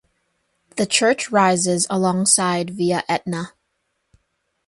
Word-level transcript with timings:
The 0.77 0.87
church 0.87 1.29
rises 1.29 1.85
alongside 1.87 2.71
via 2.71 3.03
Etna. 3.07 3.53